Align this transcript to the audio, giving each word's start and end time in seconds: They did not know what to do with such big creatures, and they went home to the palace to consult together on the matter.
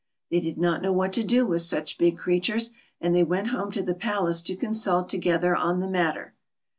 They 0.31 0.39
did 0.39 0.57
not 0.57 0.81
know 0.81 0.91
what 0.91 1.13
to 1.13 1.23
do 1.23 1.45
with 1.45 1.61
such 1.61 1.99
big 1.99 2.17
creatures, 2.17 2.71
and 2.99 3.13
they 3.13 3.23
went 3.23 3.49
home 3.49 3.71
to 3.73 3.83
the 3.83 3.93
palace 3.93 4.41
to 4.41 4.55
consult 4.55 5.09
together 5.09 5.55
on 5.55 5.79
the 5.79 5.87
matter. 5.87 6.33